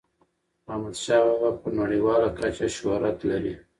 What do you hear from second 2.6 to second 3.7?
شهرت لري.